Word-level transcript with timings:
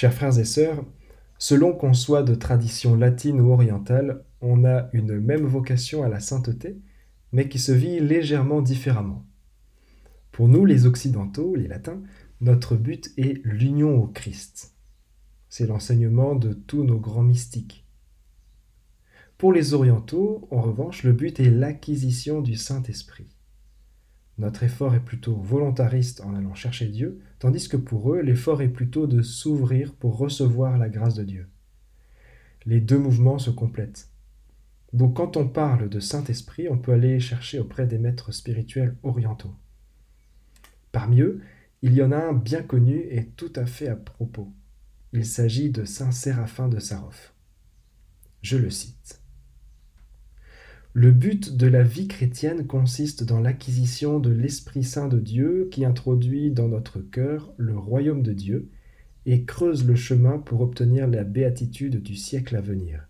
Chers 0.00 0.14
frères 0.14 0.38
et 0.38 0.44
sœurs, 0.44 0.84
selon 1.38 1.72
qu'on 1.72 1.92
soit 1.92 2.22
de 2.22 2.36
tradition 2.36 2.94
latine 2.94 3.40
ou 3.40 3.52
orientale, 3.52 4.24
on 4.40 4.64
a 4.64 4.88
une 4.92 5.18
même 5.18 5.44
vocation 5.44 6.04
à 6.04 6.08
la 6.08 6.20
sainteté, 6.20 6.78
mais 7.32 7.48
qui 7.48 7.58
se 7.58 7.72
vit 7.72 7.98
légèrement 7.98 8.62
différemment. 8.62 9.26
Pour 10.30 10.46
nous, 10.46 10.64
les 10.64 10.86
Occidentaux, 10.86 11.56
les 11.56 11.66
Latins, 11.66 12.00
notre 12.40 12.76
but 12.76 13.10
est 13.16 13.44
l'union 13.44 14.00
au 14.00 14.06
Christ. 14.06 14.76
C'est 15.48 15.66
l'enseignement 15.66 16.36
de 16.36 16.52
tous 16.52 16.84
nos 16.84 17.00
grands 17.00 17.24
mystiques. 17.24 17.84
Pour 19.36 19.52
les 19.52 19.74
Orientaux, 19.74 20.46
en 20.52 20.60
revanche, 20.60 21.02
le 21.02 21.12
but 21.12 21.40
est 21.40 21.50
l'acquisition 21.50 22.40
du 22.40 22.54
Saint-Esprit. 22.54 23.26
Notre 24.38 24.62
effort 24.62 24.94
est 24.94 25.04
plutôt 25.04 25.36
volontariste 25.36 26.20
en 26.20 26.34
allant 26.34 26.54
chercher 26.54 26.86
Dieu, 26.86 27.20
tandis 27.40 27.68
que 27.68 27.76
pour 27.76 28.14
eux, 28.14 28.20
l'effort 28.20 28.62
est 28.62 28.68
plutôt 28.68 29.08
de 29.08 29.20
s'ouvrir 29.20 29.94
pour 29.94 30.16
recevoir 30.16 30.78
la 30.78 30.88
grâce 30.88 31.14
de 31.14 31.24
Dieu. 31.24 31.48
Les 32.64 32.80
deux 32.80 32.98
mouvements 32.98 33.38
se 33.38 33.50
complètent. 33.50 34.08
Donc 34.92 35.16
quand 35.16 35.36
on 35.36 35.48
parle 35.48 35.88
de 35.88 36.00
Saint-Esprit, 36.00 36.68
on 36.68 36.78
peut 36.78 36.92
aller 36.92 37.18
chercher 37.18 37.58
auprès 37.58 37.86
des 37.86 37.98
maîtres 37.98 38.32
spirituels 38.32 38.96
orientaux. 39.02 39.54
Parmi 40.92 41.20
eux, 41.20 41.40
il 41.82 41.94
y 41.94 42.02
en 42.02 42.12
a 42.12 42.16
un 42.16 42.32
bien 42.32 42.62
connu 42.62 43.06
et 43.10 43.26
tout 43.36 43.52
à 43.56 43.66
fait 43.66 43.88
à 43.88 43.96
propos. 43.96 44.52
Il 45.12 45.26
s'agit 45.26 45.70
de 45.70 45.84
Saint 45.84 46.12
Séraphin 46.12 46.68
de 46.68 46.78
Sarov. 46.78 47.32
Je 48.42 48.56
le 48.56 48.70
cite. 48.70 49.20
Le 50.94 51.12
but 51.12 51.54
de 51.54 51.66
la 51.66 51.82
vie 51.82 52.08
chrétienne 52.08 52.66
consiste 52.66 53.22
dans 53.22 53.40
l'acquisition 53.40 54.20
de 54.20 54.30
l'Esprit 54.30 54.84
Saint 54.84 55.06
de 55.06 55.20
Dieu 55.20 55.68
qui 55.70 55.84
introduit 55.84 56.50
dans 56.50 56.68
notre 56.68 57.00
cœur 57.00 57.52
le 57.58 57.76
royaume 57.76 58.22
de 58.22 58.32
Dieu 58.32 58.70
et 59.26 59.44
creuse 59.44 59.86
le 59.86 59.94
chemin 59.94 60.38
pour 60.38 60.62
obtenir 60.62 61.06
la 61.06 61.24
béatitude 61.24 62.02
du 62.02 62.16
siècle 62.16 62.56
à 62.56 62.62
venir. 62.62 63.06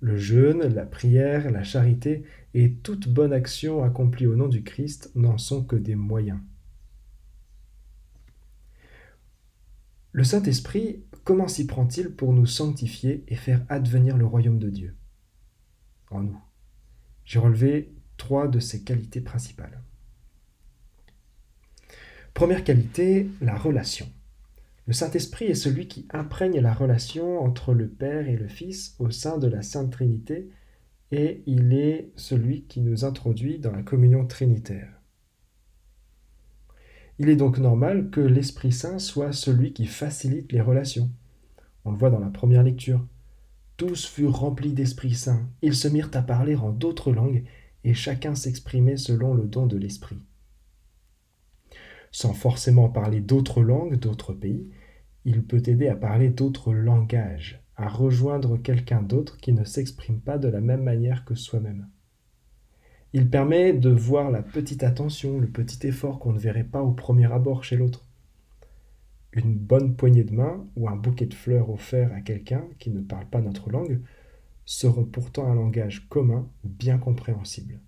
Le 0.00 0.16
jeûne, 0.16 0.62
la 0.62 0.86
prière, 0.86 1.50
la 1.50 1.62
charité 1.62 2.24
et 2.54 2.72
toute 2.72 3.06
bonne 3.06 3.34
action 3.34 3.84
accomplie 3.84 4.26
au 4.26 4.34
nom 4.34 4.48
du 4.48 4.64
Christ 4.64 5.12
n'en 5.14 5.36
sont 5.36 5.62
que 5.62 5.76
des 5.76 5.94
moyens. 5.94 6.40
Le 10.12 10.24
Saint-Esprit, 10.24 11.04
comment 11.22 11.48
s'y 11.48 11.66
prend-il 11.66 12.10
pour 12.10 12.32
nous 12.32 12.46
sanctifier 12.46 13.24
et 13.28 13.36
faire 13.36 13.64
advenir 13.68 14.16
le 14.16 14.26
royaume 14.26 14.58
de 14.58 14.70
Dieu? 14.70 14.96
En 16.10 16.22
nous 16.22 16.40
J'ai 17.24 17.38
relevé 17.38 17.92
trois 18.16 18.48
de 18.48 18.60
ses 18.60 18.82
qualités 18.82 19.20
principales. 19.20 19.82
Première 22.34 22.64
qualité, 22.64 23.28
la 23.40 23.56
relation. 23.56 24.08
Le 24.86 24.92
Saint-Esprit 24.92 25.44
est 25.46 25.54
celui 25.54 25.86
qui 25.86 26.08
imprègne 26.10 26.58
la 26.60 26.74
relation 26.74 27.40
entre 27.40 27.72
le 27.72 27.88
Père 27.88 28.28
et 28.28 28.36
le 28.36 28.48
Fils 28.48 28.96
au 28.98 29.10
sein 29.10 29.38
de 29.38 29.46
la 29.46 29.62
Sainte 29.62 29.92
Trinité 29.92 30.48
et 31.12 31.42
il 31.46 31.72
est 31.74 32.10
celui 32.16 32.62
qui 32.64 32.80
nous 32.80 33.04
introduit 33.04 33.58
dans 33.58 33.70
la 33.70 33.82
communion 33.82 34.26
trinitaire. 34.26 34.88
Il 37.18 37.28
est 37.28 37.36
donc 37.36 37.58
normal 37.58 38.10
que 38.10 38.20
l'Esprit 38.20 38.72
Saint 38.72 38.98
soit 38.98 39.32
celui 39.32 39.72
qui 39.72 39.86
facilite 39.86 40.50
les 40.50 40.60
relations. 40.60 41.10
On 41.84 41.92
le 41.92 41.98
voit 41.98 42.10
dans 42.10 42.18
la 42.18 42.30
première 42.30 42.62
lecture. 42.62 43.06
Tous 43.84 44.06
furent 44.06 44.38
remplis 44.38 44.74
d'Esprit 44.74 45.12
Saint, 45.12 45.50
ils 45.60 45.74
se 45.74 45.88
mirent 45.88 46.12
à 46.14 46.22
parler 46.22 46.54
en 46.54 46.70
d'autres 46.70 47.10
langues, 47.10 47.42
et 47.82 47.94
chacun 47.94 48.36
s'exprimait 48.36 48.96
selon 48.96 49.34
le 49.34 49.42
don 49.42 49.66
de 49.66 49.76
l'Esprit. 49.76 50.20
Sans 52.12 52.32
forcément 52.32 52.88
parler 52.88 53.20
d'autres 53.20 53.60
langues, 53.60 53.96
d'autres 53.96 54.34
pays, 54.34 54.70
il 55.24 55.42
peut 55.42 55.64
aider 55.66 55.88
à 55.88 55.96
parler 55.96 56.28
d'autres 56.28 56.72
langages, 56.72 57.60
à 57.74 57.88
rejoindre 57.88 58.56
quelqu'un 58.56 59.02
d'autre 59.02 59.36
qui 59.38 59.52
ne 59.52 59.64
s'exprime 59.64 60.20
pas 60.20 60.38
de 60.38 60.46
la 60.46 60.60
même 60.60 60.84
manière 60.84 61.24
que 61.24 61.34
soi-même. 61.34 61.88
Il 63.12 63.28
permet 63.30 63.72
de 63.72 63.90
voir 63.90 64.30
la 64.30 64.44
petite 64.44 64.84
attention, 64.84 65.40
le 65.40 65.48
petit 65.48 65.88
effort 65.88 66.20
qu'on 66.20 66.32
ne 66.32 66.38
verrait 66.38 66.62
pas 66.62 66.82
au 66.82 66.92
premier 66.92 67.32
abord 67.32 67.64
chez 67.64 67.74
l'autre. 67.74 68.06
Une 69.32 69.54
bonne 69.54 69.96
poignée 69.96 70.24
de 70.24 70.34
main 70.34 70.66
ou 70.76 70.88
un 70.88 70.96
bouquet 70.96 71.26
de 71.26 71.34
fleurs 71.34 71.70
offert 71.70 72.12
à 72.12 72.20
quelqu'un 72.20 72.64
qui 72.78 72.90
ne 72.90 73.00
parle 73.00 73.26
pas 73.26 73.40
notre 73.40 73.70
langue 73.70 74.00
seront 74.64 75.04
pourtant 75.04 75.50
un 75.50 75.54
langage 75.54 76.08
commun 76.08 76.48
bien 76.64 76.98
compréhensible. 76.98 77.80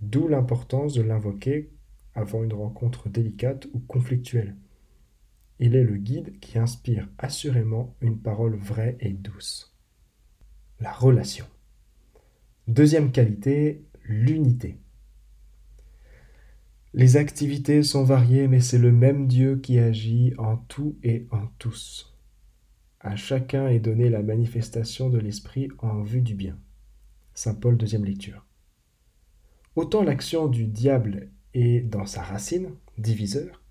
D'où 0.00 0.28
l'importance 0.28 0.94
de 0.94 1.02
l'invoquer 1.02 1.70
avant 2.18 2.42
une 2.42 2.52
rencontre 2.52 3.08
délicate 3.08 3.68
ou 3.72 3.78
conflictuelle. 3.78 4.56
Il 5.60 5.76
est 5.76 5.84
le 5.84 5.96
guide 5.96 6.38
qui 6.40 6.58
inspire 6.58 7.08
assurément 7.18 7.94
une 8.00 8.18
parole 8.18 8.56
vraie 8.56 8.96
et 9.00 9.12
douce. 9.12 9.76
La 10.80 10.92
relation. 10.92 11.46
Deuxième 12.66 13.12
qualité, 13.12 13.84
l'unité. 14.04 14.78
Les 16.98 17.16
activités 17.16 17.84
sont 17.84 18.02
variées, 18.02 18.48
mais 18.48 18.58
c'est 18.58 18.76
le 18.76 18.90
même 18.90 19.28
Dieu 19.28 19.54
qui 19.58 19.78
agit 19.78 20.34
en 20.36 20.56
tout 20.56 20.96
et 21.04 21.28
en 21.30 21.46
tous. 21.60 22.12
À 22.98 23.14
chacun 23.14 23.68
est 23.68 23.78
donnée 23.78 24.10
la 24.10 24.20
manifestation 24.20 25.08
de 25.08 25.18
l'Esprit 25.18 25.68
en 25.78 26.02
vue 26.02 26.22
du 26.22 26.34
bien. 26.34 26.58
Saint 27.34 27.54
Paul, 27.54 27.76
deuxième 27.76 28.04
lecture. 28.04 28.44
Autant 29.76 30.02
l'action 30.02 30.48
du 30.48 30.66
diable 30.66 31.30
est 31.54 31.88
dans 31.88 32.04
sa 32.04 32.20
racine, 32.20 32.70
diviseur, 32.98 33.62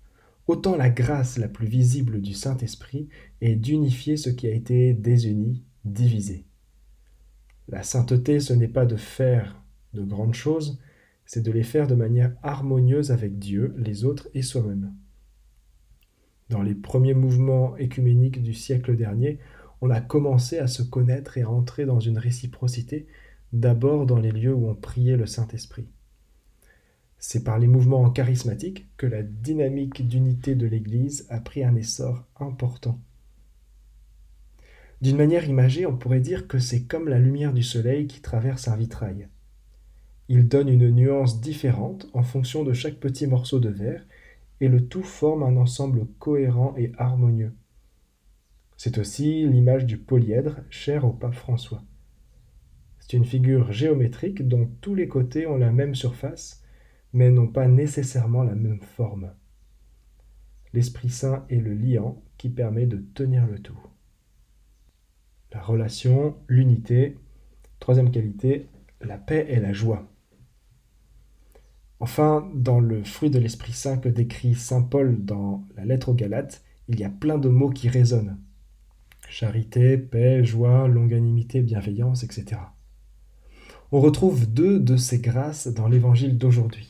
autant 0.46 0.74
la 0.74 0.88
grâce 0.88 1.36
la 1.36 1.48
plus 1.48 1.66
visible 1.66 2.22
du 2.22 2.32
Saint-Esprit 2.32 3.10
est 3.42 3.56
d'unifier 3.56 4.16
ce 4.16 4.30
qui 4.30 4.46
a 4.46 4.54
été 4.54 4.94
désuni, 4.94 5.66
divisé. 5.84 6.46
La 7.68 7.82
sainteté, 7.82 8.40
ce 8.40 8.54
n'est 8.54 8.68
pas 8.68 8.86
de 8.86 8.96
faire 8.96 9.62
de 9.92 10.02
grandes 10.02 10.32
choses, 10.32 10.78
c'est 11.28 11.42
de 11.42 11.52
les 11.52 11.62
faire 11.62 11.86
de 11.86 11.94
manière 11.94 12.32
harmonieuse 12.42 13.12
avec 13.12 13.38
Dieu, 13.38 13.74
les 13.76 14.06
autres 14.06 14.28
et 14.32 14.40
soi-même. 14.40 14.94
Dans 16.48 16.62
les 16.62 16.74
premiers 16.74 17.12
mouvements 17.12 17.76
écuméniques 17.76 18.42
du 18.42 18.54
siècle 18.54 18.96
dernier, 18.96 19.38
on 19.82 19.90
a 19.90 20.00
commencé 20.00 20.58
à 20.58 20.66
se 20.66 20.82
connaître 20.82 21.36
et 21.36 21.42
à 21.42 21.50
entrer 21.50 21.84
dans 21.84 22.00
une 22.00 22.16
réciprocité, 22.16 23.06
d'abord 23.52 24.06
dans 24.06 24.18
les 24.18 24.32
lieux 24.32 24.54
où 24.54 24.70
on 24.70 24.74
priait 24.74 25.18
le 25.18 25.26
Saint-Esprit. 25.26 25.86
C'est 27.18 27.44
par 27.44 27.58
les 27.58 27.68
mouvements 27.68 28.08
charismatiques 28.08 28.88
que 28.96 29.06
la 29.06 29.22
dynamique 29.22 30.08
d'unité 30.08 30.54
de 30.54 30.66
l'Église 30.66 31.26
a 31.28 31.40
pris 31.40 31.62
un 31.62 31.76
essor 31.76 32.24
important. 32.40 32.98
D'une 35.02 35.18
manière 35.18 35.46
imagée, 35.46 35.84
on 35.84 35.96
pourrait 35.98 36.20
dire 36.20 36.48
que 36.48 36.58
c'est 36.58 36.84
comme 36.84 37.08
la 37.08 37.18
lumière 37.18 37.52
du 37.52 37.62
soleil 37.62 38.06
qui 38.06 38.22
traverse 38.22 38.66
un 38.66 38.76
vitrail. 38.76 39.28
Il 40.28 40.46
donne 40.46 40.68
une 40.68 40.90
nuance 40.90 41.40
différente 41.40 42.06
en 42.12 42.22
fonction 42.22 42.62
de 42.62 42.74
chaque 42.74 42.96
petit 42.96 43.26
morceau 43.26 43.60
de 43.60 43.70
verre, 43.70 44.04
et 44.60 44.68
le 44.68 44.86
tout 44.86 45.02
forme 45.02 45.42
un 45.42 45.56
ensemble 45.56 46.06
cohérent 46.18 46.74
et 46.76 46.92
harmonieux. 46.98 47.54
C'est 48.76 48.98
aussi 48.98 49.46
l'image 49.46 49.86
du 49.86 49.96
polyèdre, 49.96 50.56
cher 50.68 51.04
au 51.04 51.12
pape 51.12 51.34
François. 51.34 51.82
C'est 53.00 53.16
une 53.16 53.24
figure 53.24 53.72
géométrique 53.72 54.46
dont 54.46 54.68
tous 54.80 54.94
les 54.94 55.08
côtés 55.08 55.46
ont 55.46 55.56
la 55.56 55.72
même 55.72 55.94
surface, 55.94 56.62
mais 57.12 57.30
n'ont 57.30 57.48
pas 57.48 57.66
nécessairement 57.66 58.42
la 58.42 58.54
même 58.54 58.82
forme. 58.82 59.32
L'Esprit 60.74 61.08
Saint 61.08 61.46
est 61.48 61.60
le 61.60 61.72
liant 61.72 62.22
qui 62.36 62.50
permet 62.50 62.86
de 62.86 62.98
tenir 63.14 63.46
le 63.46 63.58
tout. 63.58 63.80
La 65.52 65.62
relation, 65.62 66.36
l'unité. 66.48 67.16
Troisième 67.80 68.10
qualité, 68.10 68.66
la 69.00 69.16
paix 69.16 69.46
et 69.48 69.60
la 69.60 69.72
joie. 69.72 70.06
Enfin, 72.00 72.48
dans 72.54 72.78
le 72.78 73.02
fruit 73.02 73.30
de 73.30 73.38
l'Esprit 73.38 73.72
Saint 73.72 73.98
que 73.98 74.08
décrit 74.08 74.54
Saint 74.54 74.82
Paul 74.82 75.24
dans 75.24 75.66
la 75.76 75.84
lettre 75.84 76.10
aux 76.10 76.14
Galates, 76.14 76.62
il 76.88 77.00
y 77.00 77.04
a 77.04 77.10
plein 77.10 77.38
de 77.38 77.48
mots 77.48 77.70
qui 77.70 77.88
résonnent. 77.88 78.38
Charité, 79.28 79.98
paix, 79.98 80.44
joie, 80.44 80.86
longanimité, 80.86 81.60
bienveillance, 81.60 82.22
etc. 82.22 82.60
On 83.90 84.00
retrouve 84.00 84.46
deux 84.46 84.78
de 84.78 84.96
ces 84.96 85.18
grâces 85.18 85.66
dans 85.66 85.88
l'évangile 85.88 86.38
d'aujourd'hui. 86.38 86.88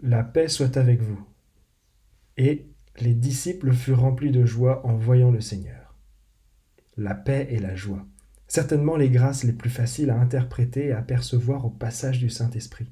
La 0.00 0.22
paix 0.22 0.48
soit 0.48 0.76
avec 0.76 1.00
vous. 1.00 1.20
Et 2.36 2.66
les 3.00 3.14
disciples 3.14 3.72
furent 3.72 4.00
remplis 4.00 4.30
de 4.30 4.44
joie 4.44 4.86
en 4.86 4.96
voyant 4.96 5.30
le 5.30 5.40
Seigneur. 5.40 5.94
La 6.96 7.14
paix 7.14 7.48
et 7.50 7.58
la 7.58 7.74
joie 7.74 8.04
certainement 8.48 8.96
les 8.96 9.10
grâces 9.10 9.44
les 9.44 9.52
plus 9.52 9.70
faciles 9.70 10.10
à 10.10 10.18
interpréter 10.18 10.86
et 10.86 10.92
à 10.92 11.02
percevoir 11.02 11.66
au 11.66 11.70
passage 11.70 12.18
du 12.18 12.30
Saint-Esprit. 12.30 12.88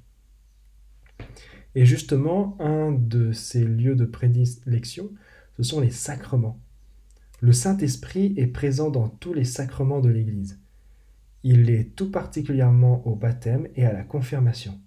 Et 1.75 1.85
justement, 1.85 2.57
un 2.61 2.93
de 2.93 3.33
ces 3.33 3.65
lieux 3.65 3.97
de 3.97 4.05
prédilection, 4.05 5.11
ce 5.57 5.63
sont 5.63 5.81
les 5.81 5.91
sacrements. 5.91 6.61
Le 7.41 7.53
Saint-Esprit 7.53 8.35
est 8.37 8.47
présent 8.47 8.91
dans 8.91 9.09
tous 9.09 9.35
les 9.35 9.45
sacrements 9.45 10.01
de 10.01 10.09
l'Église. 10.09 10.59
Il 11.43 11.71
est 11.71 11.95
tout 11.95 12.11
particulièrement 12.11 13.07
au 13.07 13.15
baptême 13.15 13.69
et 13.77 13.85
à 13.85 13.93
la 13.93 14.05
confirmation. 14.05 14.79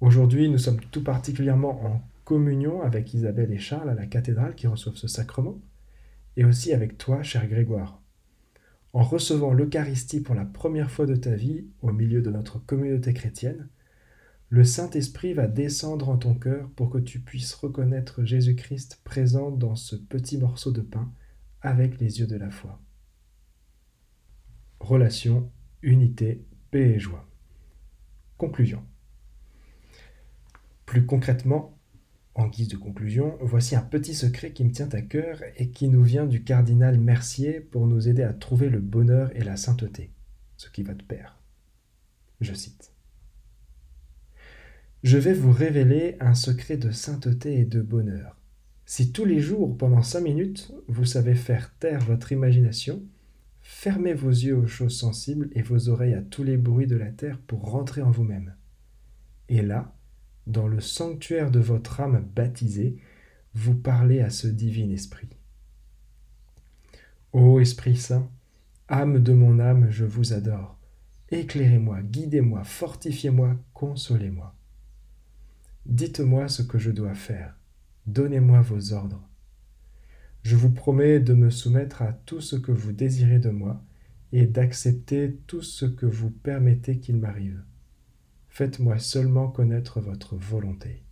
Aujourd'hui, 0.00 0.48
nous 0.48 0.58
sommes 0.58 0.80
tout 0.90 1.04
particulièrement 1.04 1.84
en 1.84 2.02
communion 2.24 2.82
avec 2.82 3.14
Isabelle 3.14 3.52
et 3.52 3.58
Charles 3.58 3.90
à 3.90 3.94
la 3.94 4.06
cathédrale 4.06 4.54
qui 4.54 4.66
reçoivent 4.66 4.96
ce 4.96 5.08
sacrement, 5.08 5.60
et 6.36 6.44
aussi 6.44 6.72
avec 6.72 6.98
toi, 6.98 7.22
cher 7.22 7.46
Grégoire. 7.46 8.01
En 8.92 9.04
recevant 9.04 9.54
l'Eucharistie 9.54 10.20
pour 10.20 10.34
la 10.34 10.44
première 10.44 10.90
fois 10.90 11.06
de 11.06 11.16
ta 11.16 11.34
vie 11.34 11.66
au 11.80 11.92
milieu 11.92 12.20
de 12.20 12.30
notre 12.30 12.58
communauté 12.58 13.14
chrétienne, 13.14 13.68
le 14.50 14.64
Saint-Esprit 14.64 15.32
va 15.32 15.46
descendre 15.46 16.10
en 16.10 16.18
ton 16.18 16.34
cœur 16.34 16.68
pour 16.76 16.90
que 16.90 16.98
tu 16.98 17.20
puisses 17.20 17.54
reconnaître 17.54 18.22
Jésus-Christ 18.22 19.00
présent 19.02 19.50
dans 19.50 19.76
ce 19.76 19.96
petit 19.96 20.36
morceau 20.36 20.72
de 20.72 20.82
pain 20.82 21.10
avec 21.62 21.98
les 22.00 22.20
yeux 22.20 22.26
de 22.26 22.36
la 22.36 22.50
foi. 22.50 22.82
Relation, 24.78 25.50
unité, 25.80 26.44
paix 26.70 26.90
et 26.90 26.98
joie. 26.98 27.26
Conclusion. 28.36 28.84
Plus 30.84 31.06
concrètement, 31.06 31.78
en 32.34 32.48
guise 32.48 32.68
de 32.68 32.76
conclusion, 32.76 33.36
voici 33.40 33.76
un 33.76 33.82
petit 33.82 34.14
secret 34.14 34.52
qui 34.52 34.64
me 34.64 34.72
tient 34.72 34.88
à 34.92 35.02
cœur 35.02 35.40
et 35.56 35.68
qui 35.70 35.88
nous 35.88 36.02
vient 36.02 36.26
du 36.26 36.42
cardinal 36.42 36.98
Mercier 36.98 37.60
pour 37.60 37.86
nous 37.86 38.08
aider 38.08 38.22
à 38.22 38.32
trouver 38.32 38.70
le 38.70 38.80
bonheur 38.80 39.30
et 39.36 39.44
la 39.44 39.56
sainteté, 39.56 40.10
ce 40.56 40.70
qui 40.70 40.82
va 40.82 40.94
de 40.94 41.02
pair. 41.02 41.38
Je 42.40 42.54
cite. 42.54 42.92
Je 45.02 45.18
vais 45.18 45.34
vous 45.34 45.52
révéler 45.52 46.16
un 46.20 46.34
secret 46.34 46.76
de 46.76 46.90
sainteté 46.90 47.58
et 47.58 47.64
de 47.64 47.82
bonheur. 47.82 48.38
Si 48.86 49.12
tous 49.12 49.24
les 49.24 49.40
jours, 49.40 49.76
pendant 49.76 50.02
cinq 50.02 50.20
minutes, 50.20 50.72
vous 50.88 51.04
savez 51.04 51.34
faire 51.34 51.74
taire 51.78 52.00
votre 52.00 52.32
imagination, 52.32 53.02
fermez 53.60 54.14
vos 54.14 54.30
yeux 54.30 54.56
aux 54.56 54.66
choses 54.66 54.96
sensibles 54.96 55.50
et 55.52 55.62
vos 55.62 55.88
oreilles 55.88 56.14
à 56.14 56.22
tous 56.22 56.44
les 56.44 56.56
bruits 56.56 56.86
de 56.86 56.96
la 56.96 57.10
terre 57.10 57.38
pour 57.38 57.70
rentrer 57.70 58.02
en 58.02 58.10
vous-même. 58.10 58.54
Et 59.48 59.62
là, 59.62 59.94
dans 60.46 60.66
le 60.66 60.80
sanctuaire 60.80 61.50
de 61.50 61.60
votre 61.60 62.00
âme 62.00 62.26
baptisée, 62.34 62.96
vous 63.54 63.74
parlez 63.74 64.20
à 64.20 64.30
ce 64.30 64.46
divin 64.46 64.90
esprit. 64.90 65.28
Ô 67.32 67.60
Esprit 67.60 67.96
Saint, 67.96 68.30
âme 68.88 69.22
de 69.22 69.32
mon 69.32 69.58
âme, 69.58 69.90
je 69.90 70.04
vous 70.04 70.32
adore. 70.32 70.78
Éclairez-moi, 71.30 72.02
guidez-moi, 72.02 72.62
fortifiez-moi, 72.64 73.56
consolez-moi. 73.72 74.54
Dites-moi 75.86 76.48
ce 76.48 76.62
que 76.62 76.78
je 76.78 76.90
dois 76.90 77.14
faire. 77.14 77.56
Donnez-moi 78.06 78.60
vos 78.60 78.92
ordres. 78.92 79.26
Je 80.42 80.56
vous 80.56 80.70
promets 80.70 81.20
de 81.20 81.34
me 81.34 81.50
soumettre 81.50 82.02
à 82.02 82.12
tout 82.12 82.40
ce 82.40 82.56
que 82.56 82.72
vous 82.72 82.92
désirez 82.92 83.38
de 83.38 83.50
moi 83.50 83.82
et 84.32 84.46
d'accepter 84.46 85.38
tout 85.46 85.62
ce 85.62 85.86
que 85.86 86.06
vous 86.06 86.30
permettez 86.30 86.98
qu'il 86.98 87.16
m'arrive. 87.16 87.62
Faites-moi 88.52 88.98
seulement 88.98 89.48
connaître 89.48 89.98
votre 90.02 90.36
volonté. 90.36 91.06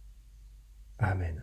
Amen. 0.99 1.43